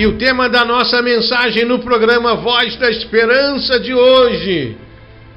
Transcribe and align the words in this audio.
E 0.00 0.06
o 0.06 0.16
tema 0.16 0.48
da 0.48 0.64
nossa 0.64 1.02
mensagem 1.02 1.66
no 1.66 1.78
programa 1.78 2.34
Voz 2.34 2.74
da 2.76 2.90
Esperança 2.90 3.78
de 3.78 3.92
hoje: 3.92 4.74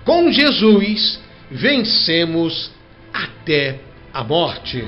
Com 0.06 0.32
Jesus 0.32 1.20
vencemos 1.52 2.72
até 3.14 3.82
a 4.14 4.24
morte. 4.24 4.82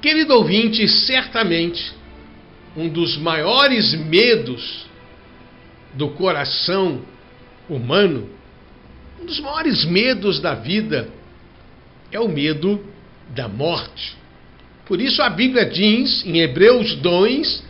Querido 0.00 0.32
ouvinte, 0.36 0.88
certamente 0.88 1.92
um 2.74 2.88
dos 2.88 3.18
maiores 3.18 3.92
medos 3.92 4.86
do 5.92 6.08
coração 6.08 7.02
humano, 7.68 8.30
um 9.20 9.26
dos 9.26 9.38
maiores 9.40 9.84
medos 9.84 10.40
da 10.40 10.54
vida 10.54 11.10
é 12.10 12.18
o 12.18 12.28
medo 12.28 12.82
da 13.28 13.46
morte. 13.46 14.16
Por 14.86 15.00
isso 15.00 15.20
a 15.20 15.28
Bíblia 15.28 15.66
diz 15.66 16.24
em 16.24 16.38
Hebreus 16.38 16.94
2, 16.94 17.64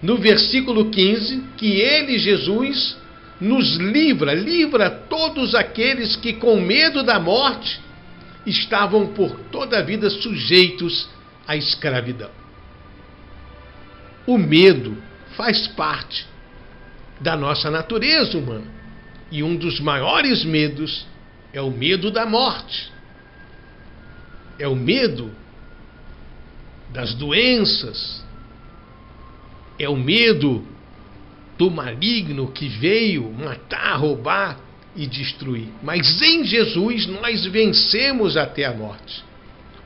no 0.00 0.16
versículo 0.16 0.90
15, 0.90 1.42
que 1.56 1.80
ele, 1.80 2.18
Jesus, 2.18 2.96
nos 3.40 3.76
livra, 3.76 4.32
livra 4.32 4.88
todos 4.88 5.54
aqueles 5.54 6.14
que 6.14 6.34
com 6.34 6.60
medo 6.60 7.02
da 7.02 7.18
morte 7.18 7.80
estavam 8.46 9.08
por 9.08 9.36
toda 9.50 9.78
a 9.78 9.82
vida 9.82 10.08
sujeitos 10.08 11.08
à 11.46 11.56
escravidão. 11.56 12.30
O 14.24 14.38
medo 14.38 14.96
faz 15.36 15.66
parte 15.66 16.26
da 17.20 17.36
nossa 17.36 17.70
natureza 17.70 18.38
humana. 18.38 18.66
E 19.30 19.42
um 19.42 19.56
dos 19.56 19.80
maiores 19.80 20.44
medos 20.44 21.06
é 21.52 21.60
o 21.60 21.70
medo 21.70 22.10
da 22.10 22.24
morte. 22.26 22.92
É 24.58 24.68
o 24.68 24.76
medo 24.76 25.32
das 26.92 27.14
doenças. 27.14 28.22
É 29.78 29.88
o 29.88 29.96
medo 29.96 30.64
do 31.58 31.70
maligno 31.70 32.48
que 32.48 32.68
veio 32.68 33.32
matar, 33.32 33.96
roubar 33.96 34.58
e 34.94 35.06
destruir. 35.06 35.68
Mas 35.82 36.20
em 36.20 36.44
Jesus 36.44 37.06
nós 37.06 37.44
vencemos 37.46 38.36
até 38.36 38.64
a 38.64 38.74
morte. 38.74 39.24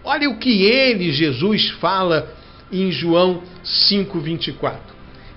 Olha 0.03 0.29
o 0.29 0.39
que 0.39 0.63
ele, 0.63 1.13
Jesus, 1.13 1.71
fala 1.81 2.33
em 2.71 2.91
João 2.91 3.43
5,24. 3.65 4.79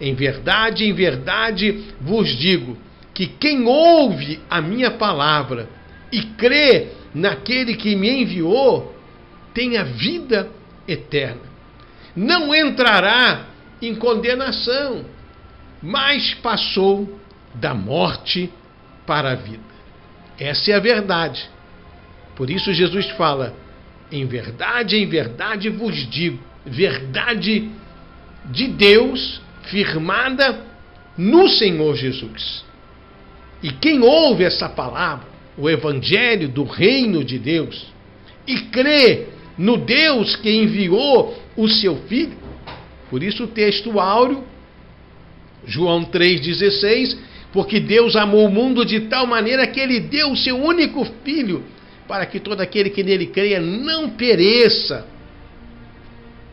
Em 0.02 0.14
verdade, 0.14 0.86
em 0.86 0.94
verdade 0.94 1.84
vos 2.02 2.30
digo 2.38 2.78
que 3.14 3.28
quem 3.28 3.66
ouve 3.66 4.40
a 4.50 4.62
minha 4.62 4.92
palavra 4.92 5.70
e 6.12 6.22
crê 6.22 6.88
naquele 7.14 7.76
que 7.76 7.96
me 7.96 8.10
enviou, 8.22 8.96
tem 9.54 9.78
a 9.78 9.84
vida 9.84 10.50
eterna. 10.88 11.49
Não 12.16 12.54
entrará 12.54 13.46
em 13.82 13.96
condenação, 13.96 15.06
mas 15.82 16.34
passou 16.36 17.20
da 17.54 17.74
morte 17.74 18.52
para 19.06 19.32
a 19.32 19.36
vida. 19.36 19.64
Essa 20.38 20.72
é 20.72 20.76
a 20.76 20.80
verdade. 20.80 21.50
Por 22.36 22.50
isso 22.50 22.74
Jesus 22.74 23.10
fala: 23.12 23.54
em 24.12 24.26
verdade, 24.26 24.98
em 24.98 25.08
verdade 25.08 25.70
vos 25.70 25.96
digo, 26.10 26.40
verdade 26.66 27.70
de 28.46 28.68
Deus 28.68 29.42
firmada 29.64 30.66
no 31.18 31.48
Senhor 31.50 31.96
Jesus. 31.96 32.64
E 33.62 33.72
quem 33.72 34.02
ouve 34.02 34.44
essa 34.44 34.70
palavra, 34.70 35.28
o 35.58 35.70
evangelho 35.70 36.48
do 36.48 36.64
reino 36.64 37.24
de 37.24 37.38
Deus, 37.38 37.88
e 38.48 38.58
crê 38.58 39.28
no 39.60 39.76
Deus 39.76 40.38
que 40.38 40.50
enviou 40.50 41.38
o 41.58 41.68
seu 41.68 41.98
filho, 42.08 42.38
por 43.10 43.22
isso 43.22 43.44
o 43.44 43.48
texto 43.48 44.00
áureo, 44.00 44.42
João 45.66 46.06
3,16, 46.06 47.18
porque 47.52 47.78
Deus 47.78 48.16
amou 48.16 48.46
o 48.46 48.52
mundo 48.52 48.86
de 48.86 49.02
tal 49.02 49.28
maneira 49.28 49.68
que 49.68 49.82
ele 49.82 50.00
deu 50.00 50.32
o 50.32 50.38
seu 50.38 50.56
único 50.56 51.06
filho, 51.26 51.66
para 52.08 52.26
que 52.26 52.40
todo 52.40 52.62
aquele 52.62 52.90
que 52.90 53.04
nele 53.04 53.28
creia 53.28 53.60
não 53.60 54.12
pereça, 54.12 55.06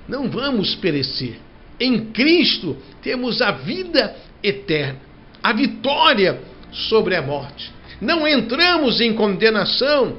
não 0.08 0.28
vamos 0.28 0.74
perecer. 0.74 1.36
Em 1.78 2.06
Cristo 2.06 2.76
temos 3.02 3.40
a 3.40 3.52
vida 3.52 4.16
eterna, 4.42 4.98
a 5.40 5.52
vitória 5.52 6.40
sobre 6.72 7.14
a 7.14 7.22
morte. 7.22 7.70
Não 8.00 8.26
entramos 8.26 9.00
em 9.00 9.14
condenação, 9.14 10.18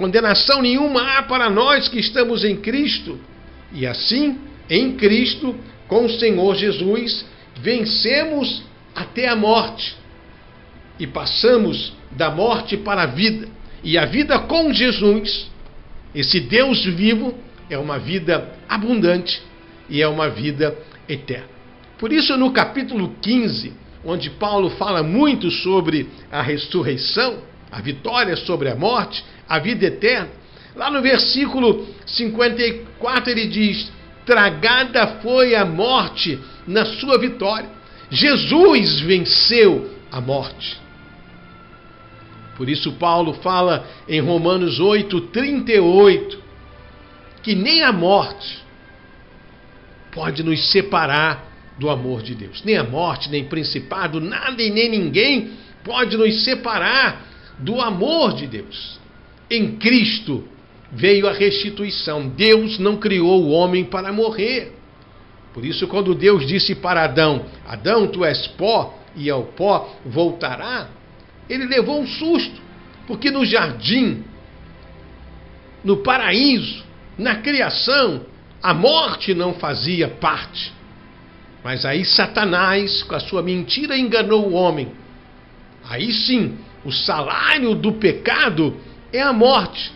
condenação 0.00 0.62
nenhuma 0.62 1.18
há 1.18 1.22
para 1.22 1.50
nós 1.50 1.86
que 1.86 2.00
estamos 2.00 2.42
em 2.42 2.56
Cristo. 2.56 3.20
E 3.70 3.86
assim, 3.86 4.38
em 4.68 4.96
Cristo, 4.96 5.54
com 5.86 6.06
o 6.06 6.10
Senhor 6.10 6.56
Jesus, 6.56 7.26
vencemos 7.58 8.62
até 8.94 9.28
a 9.28 9.36
morte 9.36 9.94
e 10.98 11.06
passamos 11.06 11.92
da 12.12 12.30
morte 12.30 12.78
para 12.78 13.02
a 13.02 13.06
vida. 13.06 13.46
E 13.84 13.98
a 13.98 14.06
vida 14.06 14.38
com 14.38 14.72
Jesus, 14.72 15.50
esse 16.14 16.40
Deus 16.40 16.82
vivo, 16.82 17.34
é 17.68 17.76
uma 17.76 17.98
vida 17.98 18.54
abundante 18.66 19.42
e 19.88 20.00
é 20.00 20.08
uma 20.08 20.30
vida 20.30 20.76
eterna. 21.06 21.48
Por 21.98 22.10
isso, 22.10 22.38
no 22.38 22.52
capítulo 22.52 23.14
15, 23.20 23.74
onde 24.02 24.30
Paulo 24.30 24.70
fala 24.70 25.02
muito 25.02 25.50
sobre 25.50 26.08
a 26.32 26.40
ressurreição, 26.40 27.50
a 27.70 27.80
vitória 27.80 28.36
sobre 28.36 28.68
a 28.68 28.74
morte, 28.74 29.24
a 29.48 29.58
vida 29.58 29.86
eterna, 29.86 30.30
lá 30.74 30.90
no 30.90 31.00
versículo 31.00 31.86
54 32.06 33.30
ele 33.30 33.46
diz: 33.46 33.90
Tragada 34.26 35.18
foi 35.22 35.54
a 35.54 35.64
morte 35.64 36.38
na 36.66 36.84
sua 36.84 37.18
vitória. 37.18 37.68
Jesus 38.10 39.00
venceu 39.00 39.90
a 40.10 40.20
morte. 40.20 40.80
Por 42.56 42.68
isso, 42.68 42.92
Paulo 42.92 43.34
fala 43.34 43.86
em 44.06 44.20
Romanos 44.20 44.80
8, 44.80 45.20
38, 45.28 46.42
que 47.42 47.54
nem 47.54 47.82
a 47.82 47.92
morte 47.92 48.58
pode 50.12 50.42
nos 50.42 50.70
separar 50.70 51.48
do 51.78 51.88
amor 51.88 52.22
de 52.22 52.34
Deus. 52.34 52.62
Nem 52.62 52.76
a 52.76 52.84
morte, 52.84 53.30
nem 53.30 53.44
principado, 53.44 54.20
nada 54.20 54.62
e 54.62 54.70
nem 54.70 54.90
ninguém 54.90 55.52
pode 55.82 56.16
nos 56.16 56.44
separar 56.44 57.29
do 57.60 57.80
amor 57.80 58.34
de 58.34 58.46
Deus. 58.46 58.98
Em 59.50 59.76
Cristo 59.76 60.44
veio 60.90 61.28
a 61.28 61.32
restituição. 61.32 62.28
Deus 62.28 62.78
não 62.78 62.96
criou 62.96 63.42
o 63.42 63.50
homem 63.50 63.84
para 63.84 64.12
morrer. 64.12 64.76
Por 65.52 65.64
isso, 65.64 65.86
quando 65.88 66.14
Deus 66.14 66.46
disse 66.46 66.74
para 66.74 67.04
Adão: 67.04 67.44
Adão, 67.66 68.06
tu 68.06 68.24
és 68.24 68.46
pó 68.46 68.98
e 69.16 69.28
ao 69.28 69.44
pó 69.44 69.96
voltará, 70.06 70.88
ele 71.48 71.66
levou 71.66 72.00
um 72.00 72.06
susto, 72.06 72.60
porque 73.06 73.30
no 73.30 73.44
jardim, 73.44 74.22
no 75.84 75.98
paraíso, 75.98 76.84
na 77.18 77.36
criação, 77.36 78.24
a 78.62 78.72
morte 78.72 79.34
não 79.34 79.54
fazia 79.54 80.08
parte. 80.08 80.72
Mas 81.64 81.84
aí 81.84 82.04
Satanás, 82.04 83.02
com 83.02 83.14
a 83.14 83.20
sua 83.20 83.42
mentira, 83.42 83.98
enganou 83.98 84.48
o 84.48 84.52
homem. 84.52 84.92
Aí 85.88 86.12
sim, 86.12 86.56
o 86.84 86.92
salário 86.92 87.74
do 87.74 87.92
pecado 87.92 88.76
é 89.12 89.20
a 89.20 89.32
morte. 89.32 89.92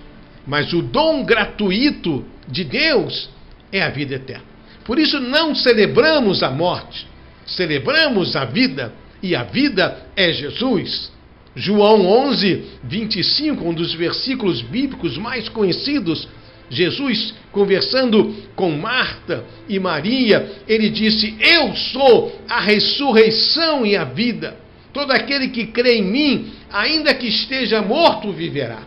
Mas 0.47 0.73
o 0.73 0.83
dom 0.83 1.25
gratuito 1.25 2.25
de 2.47 2.65
Deus 2.65 3.31
é 3.73 3.83
a 3.83 3.91
vida 3.91 4.15
eterna. 4.15 4.45
Por 4.85 4.99
isso 4.99 5.19
não 5.19 5.55
celebramos 5.55 6.43
a 6.43 6.51
morte, 6.51 7.07
celebramos 7.47 8.37
a 8.37 8.45
vida, 8.45 8.93
e 9.23 9.35
a 9.35 9.43
vida 9.43 10.07
é 10.15 10.31
Jesus. 10.33 11.11
João 11.57 12.07
11, 12.07 12.65
25, 12.83 13.67
um 13.67 13.73
dos 13.73 13.95
versículos 13.95 14.61
bíblicos 14.61 15.17
mais 15.17 15.49
conhecidos, 15.49 16.29
Jesus, 16.69 17.33
conversando 17.53 18.35
com 18.55 18.71
Marta 18.73 19.45
e 19.69 19.79
Maria, 19.79 20.53
ele 20.69 20.91
disse: 20.91 21.37
Eu 21.41 21.75
sou 21.75 22.39
a 22.49 22.61
ressurreição 22.61 23.87
e 23.87 23.97
a 23.97 24.05
vida. 24.05 24.64
Todo 24.95 25.11
aquele 25.11 25.49
que 25.49 25.67
crê 25.67 25.99
em 25.99 26.05
mim, 26.05 26.53
ainda 26.73 27.13
que 27.13 27.27
esteja 27.27 27.83
morto, 27.83 28.33
viverá. 28.33 28.83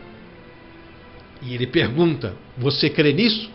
E 1.41 1.53
ele 1.53 1.67
pergunta: 1.67 2.33
Você 2.57 2.89
crê 2.89 3.11
nisso? 3.11 3.49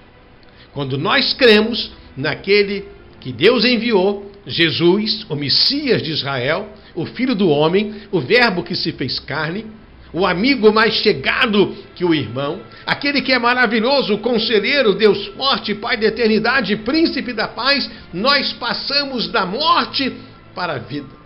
Quando 0.72 0.98
nós 0.98 1.32
cremos 1.32 1.90
naquele 2.14 2.84
que 3.20 3.32
Deus 3.32 3.64
enviou, 3.64 4.30
Jesus, 4.46 5.24
o 5.30 5.34
Messias 5.34 6.02
de 6.02 6.10
Israel, 6.10 6.68
o 6.94 7.06
Filho 7.06 7.34
do 7.34 7.48
Homem, 7.48 7.94
o 8.10 8.20
Verbo 8.20 8.62
que 8.62 8.76
se 8.76 8.92
fez 8.92 9.18
carne, 9.18 9.64
o 10.12 10.26
amigo 10.26 10.70
mais 10.70 10.94
chegado 10.94 11.74
que 11.94 12.04
o 12.04 12.12
irmão, 12.12 12.60
aquele 12.84 13.22
que 13.22 13.32
é 13.32 13.38
maravilhoso, 13.38 14.18
conselheiro, 14.18 14.94
Deus 14.94 15.28
forte, 15.28 15.74
Pai 15.74 15.96
da 15.96 16.06
eternidade, 16.06 16.76
príncipe 16.76 17.32
da 17.32 17.48
paz, 17.48 17.90
nós 18.12 18.52
passamos 18.52 19.28
da 19.28 19.46
morte 19.46 20.12
para 20.54 20.74
a 20.74 20.78
vida. 20.78 21.21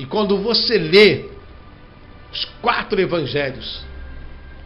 E 0.00 0.06
quando 0.06 0.38
você 0.38 0.78
lê 0.78 1.26
os 2.32 2.46
quatro 2.62 2.98
evangelhos, 2.98 3.84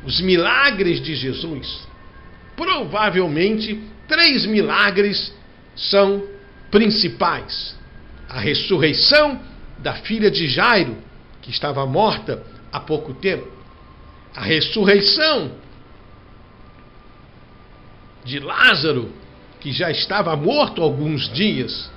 os 0.04 0.20
milagres 0.20 1.00
de 1.00 1.16
Jesus, 1.16 1.88
provavelmente 2.56 3.82
três 4.06 4.46
milagres 4.46 5.34
são 5.74 6.22
principais: 6.70 7.76
a 8.28 8.38
ressurreição 8.38 9.40
da 9.78 9.94
filha 9.94 10.30
de 10.30 10.46
Jairo, 10.46 10.96
que 11.42 11.50
estava 11.50 11.84
morta 11.84 12.40
há 12.70 12.78
pouco 12.78 13.12
tempo, 13.12 13.48
a 14.36 14.40
ressurreição 14.42 15.50
de 18.24 18.38
Lázaro, 18.38 19.12
que 19.58 19.72
já 19.72 19.90
estava 19.90 20.36
morto 20.36 20.80
alguns 20.80 21.28
dias, 21.32 21.90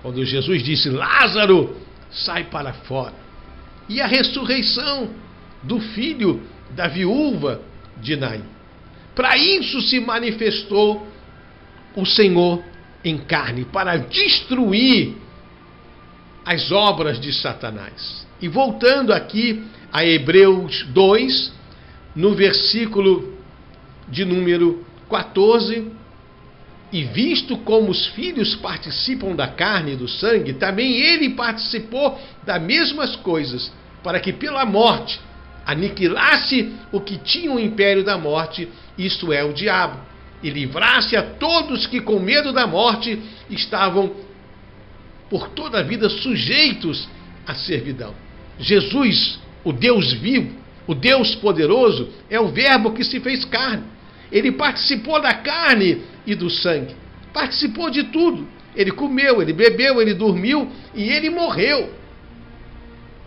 quando 0.00 0.24
Jesus 0.24 0.62
disse: 0.62 0.88
Lázaro, 0.90 1.82
sai 2.12 2.44
para 2.44 2.72
fora. 2.72 3.14
E 3.88 4.00
a 4.00 4.06
ressurreição 4.06 5.10
do 5.62 5.80
filho 5.80 6.42
da 6.70 6.88
viúva 6.88 7.60
de 8.00 8.16
Naim. 8.16 8.44
Para 9.14 9.36
isso 9.36 9.80
se 9.82 10.00
manifestou 10.00 11.06
o 11.94 12.06
Senhor 12.06 12.62
em 13.04 13.18
carne, 13.18 13.64
para 13.64 13.96
destruir 13.96 15.16
as 16.44 16.70
obras 16.70 17.20
de 17.20 17.32
Satanás. 17.32 18.26
E 18.40 18.48
voltando 18.48 19.12
aqui 19.12 19.64
a 19.92 20.04
Hebreus 20.04 20.84
2, 20.88 21.52
no 22.14 22.34
versículo 22.34 23.36
de 24.08 24.24
número 24.24 24.84
14, 25.08 25.90
e 26.92 27.04
visto 27.04 27.56
como 27.56 27.90
os 27.90 28.06
filhos 28.08 28.54
participam 28.56 29.34
da 29.34 29.48
carne 29.48 29.92
e 29.92 29.96
do 29.96 30.06
sangue, 30.06 30.52
também 30.52 31.00
ele 31.00 31.30
participou 31.30 32.20
das 32.44 32.60
mesmas 32.60 33.16
coisas, 33.16 33.72
para 34.02 34.20
que 34.20 34.32
pela 34.32 34.66
morte 34.66 35.18
aniquilasse 35.64 36.72
o 36.90 37.00
que 37.00 37.16
tinha 37.16 37.50
o 37.50 37.58
império 37.58 38.04
da 38.04 38.18
morte, 38.18 38.68
isto 38.98 39.32
é, 39.32 39.42
o 39.42 39.54
diabo, 39.54 39.98
e 40.42 40.50
livrasse 40.50 41.16
a 41.16 41.22
todos 41.22 41.86
que 41.86 42.00
com 42.00 42.18
medo 42.18 42.52
da 42.52 42.66
morte 42.66 43.18
estavam 43.48 44.14
por 45.30 45.48
toda 45.48 45.78
a 45.78 45.82
vida 45.82 46.10
sujeitos 46.10 47.08
à 47.46 47.54
servidão. 47.54 48.12
Jesus, 48.58 49.38
o 49.64 49.72
Deus 49.72 50.12
vivo, 50.12 50.50
o 50.86 50.94
Deus 50.94 51.34
poderoso, 51.36 52.10
é 52.28 52.38
o 52.38 52.48
Verbo 52.48 52.92
que 52.92 53.04
se 53.04 53.18
fez 53.20 53.44
carne. 53.46 53.91
Ele 54.32 54.50
participou 54.50 55.20
da 55.20 55.34
carne 55.34 56.02
e 56.26 56.34
do 56.34 56.48
sangue. 56.48 56.96
Participou 57.32 57.90
de 57.90 58.04
tudo. 58.04 58.48
Ele 58.74 58.90
comeu, 58.90 59.42
ele 59.42 59.52
bebeu, 59.52 60.00
ele 60.00 60.14
dormiu 60.14 60.70
e 60.94 61.10
ele 61.10 61.28
morreu. 61.28 61.92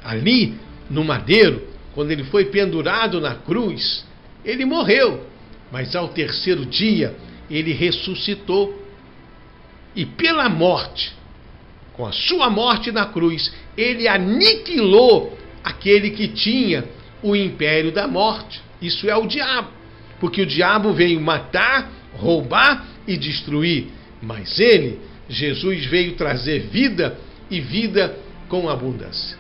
Ali, 0.04 0.56
no 0.90 1.04
madeiro, 1.04 1.68
quando 1.94 2.12
ele 2.12 2.24
foi 2.24 2.46
pendurado 2.46 3.22
na 3.22 3.36
cruz, 3.36 4.04
ele 4.44 4.66
morreu. 4.66 5.26
Mas 5.72 5.96
ao 5.96 6.10
terceiro 6.10 6.66
dia, 6.66 7.16
ele 7.50 7.72
ressuscitou. 7.72 8.84
E 9.96 10.06
pela 10.06 10.50
morte, 10.50 11.14
com 11.94 12.06
a 12.06 12.12
sua 12.12 12.50
morte 12.50 12.92
na 12.92 13.06
cruz, 13.06 13.54
ele 13.78 14.08
aniquilou 14.08 15.38
aquele 15.64 16.12
que 16.12 16.28
tinha 16.28 16.84
o 17.24 17.36
império 17.36 17.92
da 17.92 18.08
morte. 18.08 18.62
Isso 18.82 19.10
é 19.10 19.16
o 19.16 19.26
diabo. 19.26 19.70
Porque 20.20 20.42
o 20.42 20.46
diabo 20.46 20.94
veio 20.94 21.20
matar, 21.20 21.92
roubar 22.14 22.86
e 23.08 23.18
destruir. 23.18 23.88
Mas 24.22 24.60
ele, 24.60 25.00
Jesus, 25.30 25.86
veio 25.86 26.14
trazer 26.14 26.68
vida 26.72 27.18
e 27.50 27.60
vida 27.60 28.18
com 28.48 28.70
abundância. 28.70 29.38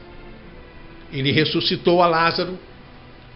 Ele 1.11 1.31
ressuscitou 1.31 2.01
a 2.01 2.07
Lázaro, 2.07 2.57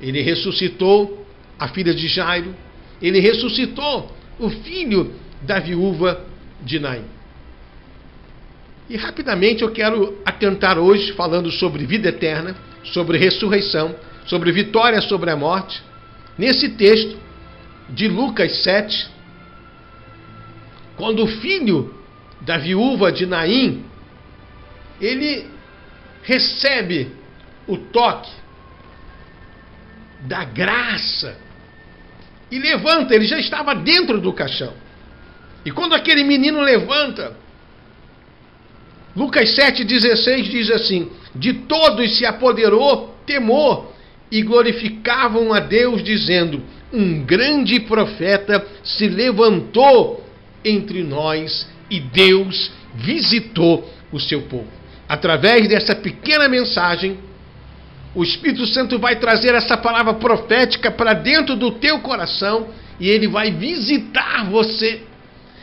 ele 0.01 0.21
ressuscitou 0.21 1.25
a 1.57 1.67
filha 1.67 1.93
de 1.93 2.07
Jairo, 2.07 2.55
ele 3.01 3.19
ressuscitou 3.19 4.11
o 4.37 4.49
filho 4.49 5.13
da 5.41 5.59
viúva 5.59 6.25
de 6.61 6.79
Naim. 6.79 7.05
E 8.89 8.97
rapidamente 8.97 9.61
eu 9.61 9.71
quero 9.71 10.17
atentar 10.25 10.79
hoje 10.79 11.11
falando 11.13 11.51
sobre 11.51 11.85
vida 11.85 12.09
eterna, 12.09 12.55
sobre 12.83 13.17
ressurreição, 13.17 13.95
sobre 14.25 14.51
vitória 14.51 15.01
sobre 15.01 15.29
a 15.29 15.35
morte, 15.35 15.81
nesse 16.37 16.69
texto 16.69 17.17
de 17.93 18.07
Lucas 18.07 18.63
7, 18.63 19.09
quando 20.95 21.23
o 21.23 21.27
filho 21.27 21.95
da 22.41 22.57
viúva 22.57 23.11
de 23.11 23.25
Naim, 23.25 23.85
ele 24.99 25.47
recebe 26.23 27.11
o 27.67 27.77
toque 27.77 28.31
da 30.21 30.43
graça 30.43 31.37
e 32.51 32.59
levanta, 32.59 33.15
ele 33.15 33.25
já 33.25 33.39
estava 33.39 33.75
dentro 33.75 34.19
do 34.19 34.33
caixão. 34.33 34.73
E 35.63 35.71
quando 35.71 35.93
aquele 35.93 36.23
menino 36.23 36.61
levanta, 36.61 37.35
Lucas 39.15 39.55
7,16 39.55 40.43
diz 40.43 40.71
assim: 40.71 41.11
De 41.35 41.53
todos 41.53 42.17
se 42.17 42.25
apoderou 42.25 43.15
temor 43.25 43.93
e 44.31 44.41
glorificavam 44.41 45.53
a 45.53 45.59
Deus, 45.59 46.03
dizendo: 46.03 46.61
Um 46.91 47.23
grande 47.23 47.79
profeta 47.81 48.65
se 48.83 49.07
levantou 49.07 50.23
entre 50.63 51.03
nós 51.03 51.67
e 51.89 51.99
Deus 51.99 52.71
visitou 52.95 53.89
o 54.11 54.19
seu 54.19 54.43
povo. 54.43 54.67
Através 55.07 55.67
dessa 55.67 55.95
pequena 55.95 56.47
mensagem, 56.47 57.17
o 58.13 58.23
Espírito 58.23 58.65
Santo 58.65 58.99
vai 58.99 59.17
trazer 59.17 59.53
essa 59.53 59.77
palavra 59.77 60.13
profética 60.15 60.91
para 60.91 61.13
dentro 61.13 61.55
do 61.55 61.71
teu 61.71 61.99
coração 61.99 62.69
e 62.99 63.07
ele 63.07 63.27
vai 63.27 63.51
visitar 63.51 64.45
você. 64.49 65.01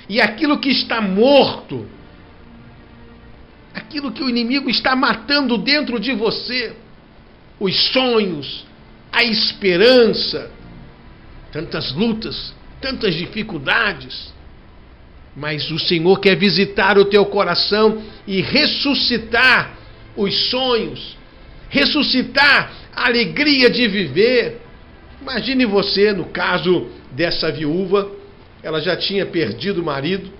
E 0.08 0.20
aquilo 0.20 0.58
que 0.58 0.70
está 0.70 1.00
morto, 1.00 1.86
aquilo 3.74 4.12
que 4.12 4.22
o 4.22 4.28
inimigo 4.28 4.70
está 4.70 4.94
matando 4.94 5.58
dentro 5.58 5.98
de 5.98 6.12
você, 6.12 6.74
os 7.58 7.74
sonhos, 7.92 8.66
a 9.12 9.24
esperança, 9.24 10.50
tantas 11.50 11.92
lutas, 11.92 12.54
tantas 12.80 13.14
dificuldades, 13.14 14.32
mas 15.34 15.70
o 15.70 15.78
Senhor 15.78 16.18
quer 16.20 16.36
visitar 16.36 16.98
o 16.98 17.04
teu 17.04 17.24
coração 17.26 18.02
e 18.26 18.40
ressuscitar 18.40 19.76
os 20.16 20.50
sonhos, 20.50 21.16
ressuscitar 21.68 22.72
a 22.94 23.06
alegria 23.06 23.68
de 23.68 23.86
viver. 23.86 24.60
Imagine 25.20 25.66
você, 25.66 26.12
no 26.12 26.26
caso 26.26 26.88
dessa 27.12 27.50
viúva, 27.50 28.10
ela 28.62 28.80
já 28.80 28.96
tinha 28.96 29.26
perdido 29.26 29.82
o 29.82 29.84
marido 29.84 30.30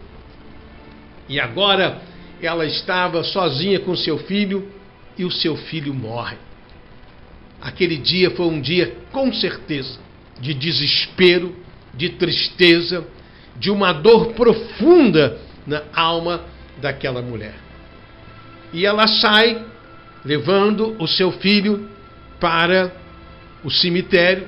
e 1.28 1.40
agora 1.40 2.00
ela 2.40 2.64
estava 2.64 3.22
sozinha 3.24 3.80
com 3.80 3.96
seu 3.96 4.18
filho 4.18 4.70
e 5.16 5.24
o 5.24 5.30
seu 5.30 5.56
filho 5.56 5.92
morre. 5.92 6.36
Aquele 7.60 7.96
dia 7.96 8.30
foi 8.30 8.46
um 8.46 8.60
dia, 8.60 8.96
com 9.12 9.32
certeza, 9.32 9.98
de 10.40 10.52
desespero, 10.52 11.54
de 11.94 12.10
tristeza, 12.10 13.06
de 13.56 13.70
uma 13.70 13.92
dor 13.92 14.34
profunda 14.34 15.38
na 15.66 15.82
alma 15.94 16.42
daquela 16.80 17.22
mulher. 17.22 17.54
E 18.72 18.84
ela 18.84 19.06
sai 19.06 19.64
levando 20.24 20.96
o 20.98 21.06
seu 21.06 21.32
filho 21.32 21.88
para 22.38 22.92
o 23.64 23.70
cemitério. 23.70 24.46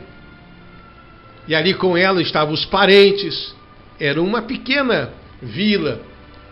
E 1.46 1.54
ali 1.54 1.72
com 1.72 1.96
ela 1.96 2.20
estavam 2.20 2.52
os 2.52 2.64
parentes. 2.66 3.54
Era 3.98 4.20
uma 4.20 4.42
pequena 4.42 5.12
vila. 5.40 6.02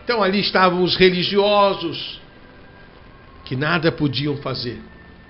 Então 0.04 0.22
ali 0.22 0.40
estavam 0.40 0.82
os 0.82 0.96
religiosos 0.96 2.20
que 3.44 3.54
nada 3.54 3.92
podiam 3.92 4.36
fazer. 4.38 4.80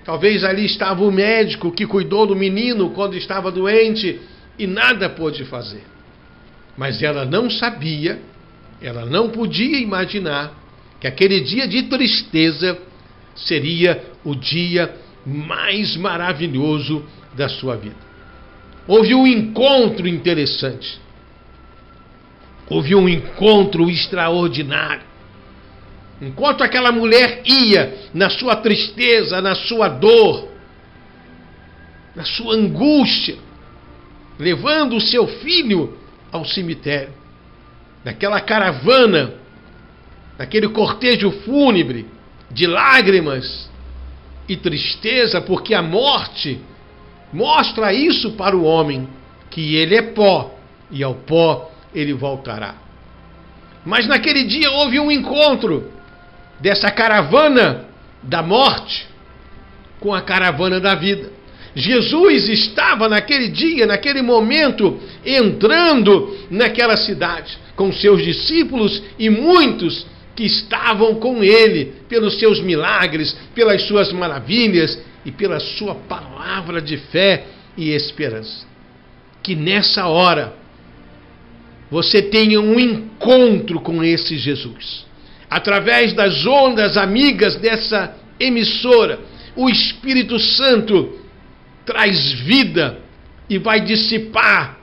Talvez 0.07 0.41
ali 0.45 0.65
estava 0.65 1.03
o 1.03 1.11
médico 1.11 1.69
que 1.69 1.85
cuidou 1.85 2.25
do 2.25 2.33
menino 2.33 2.91
quando 2.91 3.17
estava 3.17 3.51
doente 3.51 4.21
e 4.57 4.65
nada 4.65 5.09
pôde 5.09 5.43
fazer. 5.43 5.83
Mas 6.77 7.03
ela 7.03 7.25
não 7.25 7.49
sabia, 7.49 8.17
ela 8.81 9.05
não 9.05 9.29
podia 9.29 9.77
imaginar 9.77 10.53
que 11.01 11.07
aquele 11.07 11.41
dia 11.41 11.67
de 11.67 11.83
tristeza 11.83 12.79
seria 13.35 14.01
o 14.23 14.33
dia 14.33 14.95
mais 15.25 15.97
maravilhoso 15.97 17.03
da 17.35 17.49
sua 17.49 17.75
vida. 17.75 17.97
Houve 18.87 19.13
um 19.13 19.27
encontro 19.27 20.07
interessante. 20.07 21.01
Houve 22.69 22.95
um 22.95 23.09
encontro 23.09 23.89
extraordinário. 23.89 25.03
Enquanto 26.21 26.63
aquela 26.63 26.91
mulher 26.91 27.41
ia 27.45 28.09
na 28.13 28.29
sua 28.29 28.55
tristeza, 28.55 29.39
na 29.41 29.53
sua 29.53 29.87
dor, 29.87 30.47
na 32.15 32.25
sua 32.25 32.55
angústia, 32.55 33.37
levando 34.39 34.95
o 34.95 35.01
seu 35.01 35.27
filho 35.27 35.97
ao 36.31 36.43
cemitério, 36.43 37.13
naquela 38.03 38.41
caravana, 38.41 39.35
naquele 40.37 40.69
cortejo 40.69 41.29
fúnebre 41.45 42.07
de 42.49 42.65
lágrimas 42.65 43.69
e 44.49 44.55
tristeza, 44.55 45.39
porque 45.39 45.75
a 45.75 45.83
morte 45.83 46.59
mostra 47.31 47.93
isso 47.93 48.31
para 48.31 48.57
o 48.57 48.63
homem, 48.63 49.07
que 49.51 49.75
ele 49.75 49.95
é 49.95 50.01
pó 50.01 50.57
e 50.89 51.03
ao 51.03 51.13
pó 51.13 51.71
ele 51.93 52.13
voltará. 52.13 52.75
Mas 53.85 54.07
naquele 54.07 54.43
dia 54.45 54.71
houve 54.71 54.99
um 54.99 55.11
encontro 55.11 55.91
dessa 56.59 56.91
caravana 56.91 57.85
da 58.23 58.41
morte 58.41 59.07
com 59.99 60.13
a 60.13 60.21
caravana 60.21 60.79
da 60.79 60.95
vida. 60.95 61.31
Jesus 61.75 62.49
estava 62.49 63.07
naquele 63.07 63.49
dia, 63.49 63.85
naquele 63.85 64.21
momento, 64.21 64.99
entrando 65.23 66.35
naquela 66.49 66.97
cidade 66.97 67.57
com 67.75 67.93
seus 67.93 68.23
discípulos 68.23 69.01
e 69.19 69.29
muitos 69.29 70.05
que 70.35 70.43
estavam 70.43 71.15
com 71.15 71.43
ele 71.43 71.93
pelos 72.09 72.39
seus 72.39 72.59
milagres, 72.59 73.35
pelas 73.53 73.83
suas 73.83 74.11
maravilhas 74.11 74.99
e 75.25 75.31
pela 75.31 75.59
sua 75.59 75.95
palavra 75.95 76.81
de 76.81 76.97
fé 76.97 77.45
e 77.75 77.91
esperança. 77.91 78.65
Que 79.43 79.55
nessa 79.55 80.07
hora 80.07 80.53
você 81.89 82.21
tenha 82.21 82.59
um 82.59 82.79
encontro 82.79 83.79
com 83.79 84.03
esse 84.03 84.37
Jesus. 84.37 85.06
Através 85.49 86.13
das 86.13 86.45
ondas 86.45 86.97
amigas 86.97 87.55
dessa 87.55 88.15
emissora, 88.39 89.19
o 89.55 89.69
Espírito 89.69 90.37
Santo 90.39 91.19
traz 91.85 92.33
vida 92.33 92.99
e 93.49 93.57
vai 93.57 93.81
dissipar 93.81 94.77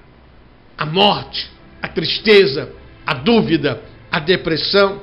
a 0.77 0.87
morte, 0.87 1.49
a 1.83 1.89
tristeza, 1.89 2.73
a 3.07 3.15
dúvida, 3.15 3.83
a 4.11 4.19
depressão. 4.19 5.03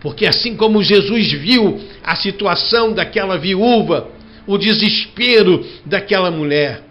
Porque 0.00 0.26
assim 0.26 0.54
como 0.54 0.82
Jesus 0.82 1.32
viu 1.32 1.80
a 2.02 2.14
situação 2.14 2.92
daquela 2.92 3.38
viúva, 3.38 4.10
o 4.46 4.58
desespero 4.58 5.64
daquela 5.86 6.30
mulher, 6.30 6.82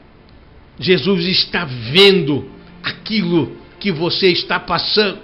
Jesus 0.79 1.25
está 1.27 1.63
vendo 1.65 2.50
aquilo 2.82 3.55
que 3.79 3.91
você 3.91 4.29
está 4.29 4.60
passando, 4.60 5.20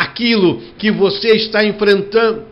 aquilo 0.00 0.60
que 0.78 0.90
você 0.90 1.32
está 1.36 1.64
enfrentando. 1.64 2.44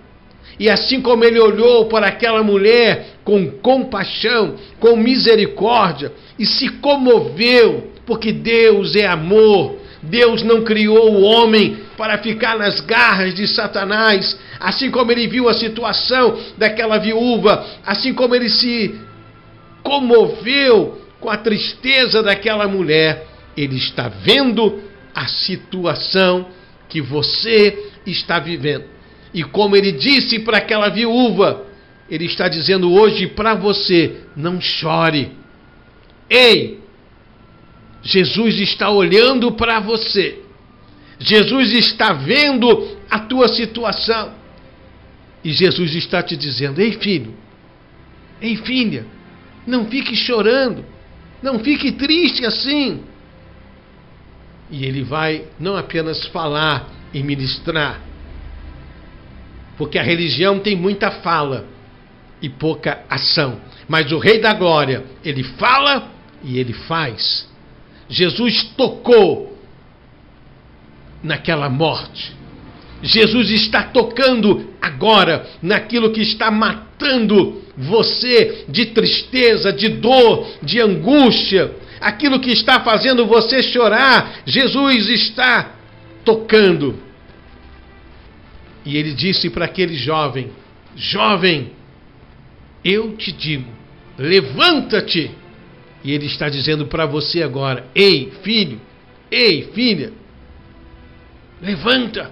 E 0.59 0.69
assim 0.69 1.01
como 1.01 1.25
ele 1.25 1.39
olhou 1.39 1.87
para 1.87 2.09
aquela 2.09 2.43
mulher 2.43 3.19
com 3.25 3.51
compaixão, 3.51 4.57
com 4.81 4.97
misericórdia 4.97 6.13
e 6.39 6.45
se 6.45 6.69
comoveu, 6.69 7.93
porque 8.05 8.33
Deus 8.33 8.97
é 8.97 9.07
amor, 9.07 9.77
Deus 10.03 10.43
não 10.43 10.63
criou 10.63 11.13
o 11.13 11.23
homem 11.23 11.79
para 11.97 12.19
ficar 12.19 12.59
nas 12.59 12.81
garras 12.81 13.35
de 13.35 13.47
Satanás, 13.47 14.39
assim 14.59 14.91
como 14.91 15.13
ele 15.13 15.27
viu 15.29 15.49
a 15.49 15.55
situação 15.55 16.37
daquela 16.57 16.99
viúva, 16.99 17.65
assim 17.87 18.13
como 18.13 18.35
ele 18.35 18.49
se 18.49 18.95
comoveu 19.83 21.01
com 21.21 21.31
a 21.31 21.37
tristeza 21.37 22.23
daquela 22.23 22.67
mulher, 22.67 23.27
ele 23.57 23.77
está 23.77 24.09
vendo 24.09 24.81
a 25.15 25.27
situação 25.27 26.58
que 26.89 27.01
você 27.01 27.93
está 28.07 28.39
vivendo. 28.39 28.85
E 29.33 29.43
como 29.45 29.77
ele 29.77 29.93
disse 29.93 30.39
para 30.41 30.59
aquela 30.59 30.89
viúva, 30.89 31.67
ele 32.11 32.25
está 32.25 32.49
dizendo 32.49 32.93
hoje 32.93 33.27
para 33.27 33.55
você: 33.55 34.23
não 34.35 34.61
chore. 34.61 35.33
Ei, 36.31 36.81
Jesus 38.03 38.59
está 38.61 38.91
olhando 38.91 39.53
para 39.53 39.81
você. 39.81 40.43
Jesus 41.19 41.73
está 41.73 42.13
vendo 42.13 42.97
a 43.11 43.19
tua 43.19 43.49
situação. 43.49 44.33
E 45.45 45.53
Jesus 45.53 45.95
está 45.95 46.23
te 46.23 46.37
dizendo: 46.37 46.81
ei, 46.81 46.93
filho, 46.93 47.35
ei, 48.41 48.57
filha, 48.57 49.07
não 49.67 49.87
fique 49.87 50.17
chorando, 50.17 50.85
não 51.43 51.59
fique 51.59 51.93
triste 51.93 52.45
assim. 52.47 53.03
E 54.71 54.85
ele 54.85 55.03
vai 55.03 55.45
não 55.59 55.77
apenas 55.77 56.27
falar 56.27 56.89
e 57.13 57.23
ministrar, 57.23 58.01
porque 59.79 59.99
a 59.99 60.03
religião 60.03 60.59
tem 60.59 60.77
muita 60.77 61.11
fala 61.11 61.67
e 62.43 62.49
pouca 62.49 63.05
ação. 63.09 63.61
Mas 63.89 64.13
o 64.13 64.19
Rei 64.19 64.41
da 64.41 64.53
Glória, 64.53 65.05
ele 65.25 65.43
fala 65.43 66.11
e 66.43 66.59
ele 66.59 66.73
faz. 66.73 67.49
Jesus 68.09 68.65
tocou 68.77 69.57
naquela 71.23 71.69
morte. 71.69 72.37
Jesus 73.03 73.51
está 73.51 73.85
tocando 73.85 74.69
agora 74.83 75.47
naquilo 75.63 76.11
que 76.11 76.21
está 76.21 76.51
matando 76.51 77.63
você 77.77 78.65
de 78.69 78.87
tristeza, 78.87 79.73
de 79.73 79.89
dor, 79.89 80.47
de 80.63 80.81
angústia 80.81 81.73
aquilo 82.01 82.41
que 82.41 82.51
está 82.51 82.81
fazendo 82.81 83.27
você 83.27 83.63
chorar, 83.63 84.43
Jesus 84.47 85.09
está 85.09 85.73
tocando. 86.25 86.99
E 88.85 88.97
ele 88.97 89.13
disse 89.13 89.51
para 89.51 89.65
aquele 89.65 89.95
jovem: 89.95 90.51
Jovem, 90.97 91.73
eu 92.85 93.17
te 93.17 93.33
digo, 93.33 93.71
levanta-te. 94.17 95.31
E 96.05 96.13
ele 96.13 96.27
está 96.27 96.49
dizendo 96.49 96.87
para 96.87 97.07
você 97.07 97.43
agora: 97.43 97.87
Ei, 97.95 98.33
filho, 98.43 98.81
ei, 99.31 99.71
filha, 99.75 100.13
levanta. 101.61 102.31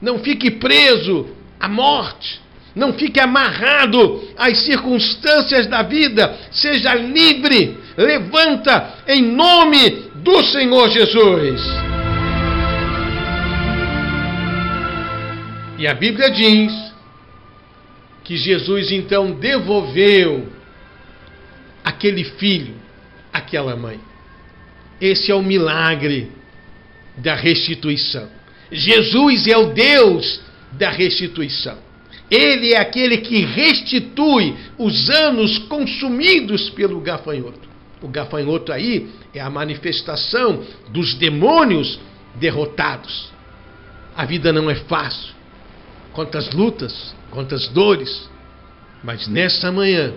Não 0.00 0.18
fique 0.20 0.50
preso 0.52 1.28
à 1.58 1.68
morte. 1.68 2.40
Não 2.74 2.92
fique 2.92 3.18
amarrado 3.18 4.22
às 4.38 4.58
circunstâncias 4.58 5.66
da 5.66 5.82
vida. 5.82 6.38
Seja 6.52 6.94
livre 6.94 7.76
levanta 7.96 8.98
em 9.06 9.22
nome 9.22 10.10
do 10.16 10.42
Senhor 10.44 10.88
Jesus. 10.90 11.60
E 15.78 15.86
a 15.86 15.94
Bíblia 15.94 16.30
diz 16.30 16.72
que 18.22 18.36
Jesus 18.36 18.92
então 18.92 19.32
devolveu 19.32 20.46
aquele 21.82 22.24
filho, 22.24 22.74
aquela 23.32 23.74
mãe. 23.74 23.98
Esse 25.00 25.32
é 25.32 25.34
o 25.34 25.42
milagre 25.42 26.30
da 27.16 27.34
restituição. 27.34 28.28
Jesus 28.70 29.46
é 29.46 29.56
o 29.56 29.72
Deus 29.72 30.42
da 30.72 30.90
restituição. 30.90 31.78
Ele 32.30 32.74
é 32.74 32.78
aquele 32.78 33.16
que 33.18 33.40
restitui 33.40 34.54
os 34.78 35.08
anos 35.08 35.58
consumidos 35.58 36.68
pelo 36.70 37.00
gafanhoto. 37.00 37.69
O 38.02 38.08
gafanhoto 38.08 38.72
aí 38.72 39.10
é 39.34 39.40
a 39.40 39.50
manifestação 39.50 40.64
dos 40.88 41.14
demônios 41.14 42.00
derrotados. 42.36 43.30
A 44.16 44.24
vida 44.24 44.52
não 44.52 44.70
é 44.70 44.74
fácil. 44.74 45.34
Quantas 46.12 46.50
lutas, 46.52 47.14
quantas 47.30 47.68
dores. 47.68 48.28
Mas 49.02 49.28
nessa 49.28 49.70
manhã, 49.70 50.14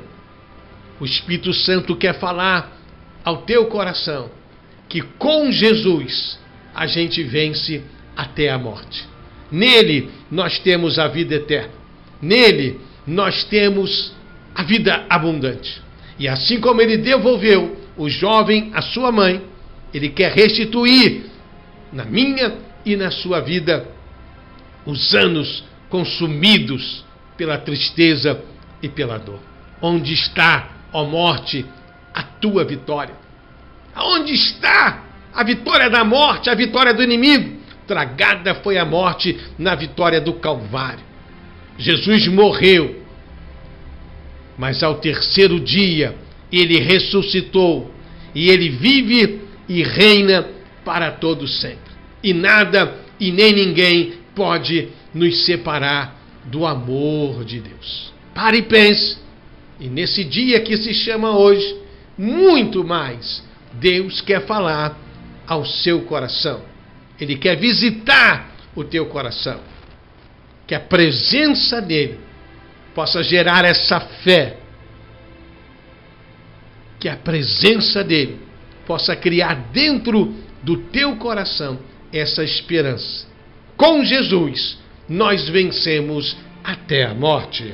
o 1.00 1.06
Espírito 1.06 1.54
Santo 1.54 1.96
quer 1.96 2.20
falar 2.20 2.72
ao 3.24 3.44
teu 3.44 3.66
coração 3.68 4.30
que 4.90 5.02
com 5.02 5.52
Jesus 5.52 6.40
a 6.74 6.86
gente 6.88 7.24
vence 7.24 7.84
até 8.16 8.50
a 8.50 8.58
morte. 8.58 9.08
Nele 9.52 10.10
nós 10.32 10.60
temos 10.60 10.98
a 10.98 11.08
vida 11.08 11.36
eterna. 11.36 11.74
Nele 12.22 12.80
nós 13.06 13.44
temos 13.44 14.14
a 14.56 14.64
vida 14.64 15.06
abundante. 15.10 15.82
E 16.20 16.28
assim 16.28 16.60
como 16.60 16.82
ele 16.82 16.98
devolveu 16.98 17.78
o 17.98 18.10
jovem 18.10 18.72
à 18.74 18.82
sua 18.82 19.12
mãe, 19.12 19.42
ele 19.94 20.10
quer 20.10 20.32
restituir 20.32 21.26
na 21.92 22.06
minha 22.06 22.56
e 22.86 22.96
na 22.96 23.12
sua 23.12 23.40
vida 23.40 23.88
os 24.86 25.14
anos 25.14 25.64
consumidos 25.90 27.06
pela 27.38 27.58
tristeza 27.58 28.42
e 28.82 28.90
pela 28.90 29.18
dor. 29.18 29.40
Onde 29.82 30.14
está, 30.14 30.70
ó 30.92 31.06
morte, 31.06 31.66
a 32.14 32.24
tua 32.24 32.64
vitória? 32.64 33.16
Aonde 33.96 34.34
está 34.34 35.04
a 35.34 35.44
vitória 35.44 35.90
da 35.90 36.04
morte, 36.04 36.50
a 36.50 36.56
vitória 36.56 36.94
do 36.94 37.04
inimigo? 37.04 37.62
Tragada 37.88 38.56
foi 38.56 38.78
a 38.78 38.86
morte 38.86 39.38
na 39.58 39.76
vitória 39.76 40.20
do 40.20 40.34
Calvário. 40.34 41.04
Jesus 41.78 42.28
morreu 42.28 43.03
mas 44.58 44.84
ao 44.84 44.96
terceiro 44.96 45.60
dia 45.60 46.16
ele 46.52 46.80
ressuscitou 46.80 47.92
e 48.36 48.50
ele 48.50 48.70
vive 48.70 49.42
e 49.68 49.84
reina 49.84 50.48
para 50.84 51.12
todo 51.12 51.48
sempre. 51.48 51.94
E 52.24 52.34
nada 52.34 52.96
e 53.20 53.32
nem 53.32 53.54
ninguém 53.54 54.14
pode 54.36 54.90
nos 55.14 55.46
separar 55.46 56.20
do 56.46 56.66
amor 56.66 57.44
de 57.46 57.60
Deus. 57.60 58.14
Pare 58.34 58.58
e 58.58 58.62
pense. 58.64 59.18
E 59.80 59.88
nesse 59.88 60.24
dia 60.24 60.60
que 60.62 60.78
se 60.78 60.94
chama 60.94 61.38
hoje, 61.38 61.76
muito 62.18 62.84
mais, 62.84 63.44
Deus 63.74 64.22
quer 64.22 64.46
falar 64.46 64.98
ao 65.48 65.66
seu 65.66 66.02
coração. 66.02 66.62
Ele 67.20 67.36
quer 67.36 67.58
visitar 67.58 68.52
o 68.76 68.84
teu 68.84 69.06
coração. 69.08 69.60
Que 70.68 70.76
a 70.76 70.80
presença 70.80 71.82
dele 71.82 72.20
possa 72.94 73.24
gerar 73.24 73.66
essa 73.66 74.00
fé, 74.00 74.58
que 77.00 77.10
a 77.10 77.18
presença 77.18 78.04
dele 78.04 78.40
possa 78.86 79.16
criar 79.16 79.56
dentro 79.72 80.34
do 80.62 80.78
teu 80.78 81.18
coração 81.18 81.80
essa 82.12 82.44
esperança 82.44 83.34
com 83.84 84.04
Jesus, 84.04 84.78
nós 85.10 85.50
vencemos 85.50 86.38
até 86.64 87.04
a 87.04 87.14
morte. 87.14 87.74